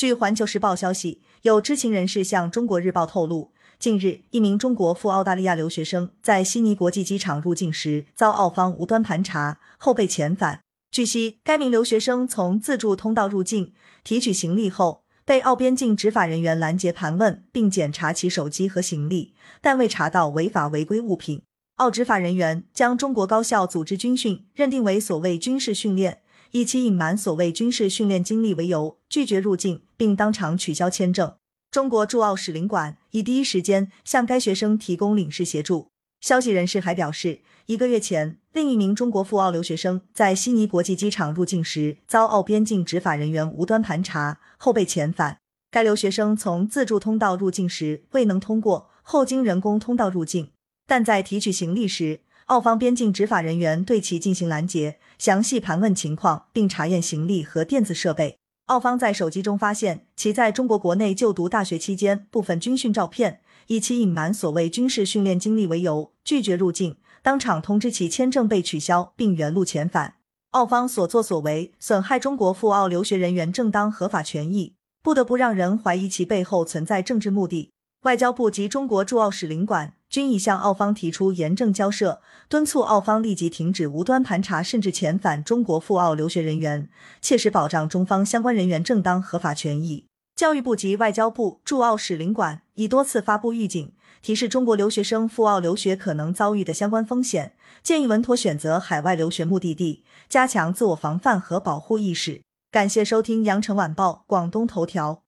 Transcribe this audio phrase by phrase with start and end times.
[0.00, 10.60] 据环球时报消息，有知情人士向中国日报透露，近日一名中国赴澳大利亚留学生在悉尼国际机场入境时遭澳方无端盘查，后被遣返。
[10.90, 21.42] 据悉，该名留学生从自助通道入境，提取行李后被澳边境执法人员拦截盘问，并检查其手机和行李，但未查到违法违规物品。
[21.76, 26.22] 澳执法人员将中国高校组织军训认定为所谓军事训练。
[26.52, 31.34] 以其隐瞒所谓军事训练经历为由，拒绝入境，并当场取消签证。
[31.70, 35.88] 中国驻澳使领馆已第一时间向该学生提供领事协助。
[36.20, 45.38] 消息人士还表示，一个月前，另一名中国赴澳留学生在悉尼国际机场入境时，遭澳边境执法人员无端盘查，后被遣返。
[45.70, 50.50] 该留学生从自助通道入境时未能通过，后经人工通道入境，
[50.86, 52.20] 但在提取行李时。
[52.50, 58.38] 澳方边境执法人员对其进行拦截，详细盘问情况，并查验行李和电子设备。
[58.66, 70.14] 澳方在手机中发现其在中国国内就读大学期间部分军训照片，以其隐瞒所谓军事训练经历为由拒绝入境，当场通知其签证被取消，并原路遣返。
[70.50, 74.74] 澳方所作所为损害中国赴澳留学人员正当合法权益，
[75.04, 77.70] 不得不让人怀疑其背后存在政治目的。
[78.02, 79.94] 外交部及中国驻澳使领馆。
[80.10, 86.90] 均已向澳方提出严正交涉，敦促澳方立即停止无端盘查甚至遣返中国赴澳留学人员，
[87.22, 90.04] 切实保障中方相关人员正当合法权益。
[90.34, 102.42] 教育部及外交部驻澳使领馆已多次发布预警，提示中国留学生赴澳留学可能遭遇的相关风险，建议稳妥选择海外留学目的地，加强自我防范和保护意识。
[102.72, 105.22] 感谢收听羊城晚报广东头条。